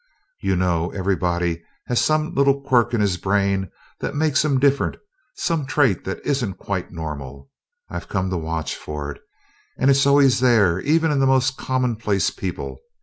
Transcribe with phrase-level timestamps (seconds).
[0.39, 3.69] "You know, everybody has some little quirk in his brain
[3.99, 4.97] that makes him different
[5.35, 7.51] some trait that isn't quite normal.
[7.87, 9.21] I've come to watch for it,
[9.77, 12.79] and it's always there, even in the most commonplace people.